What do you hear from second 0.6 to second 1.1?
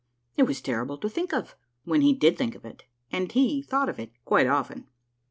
terrible to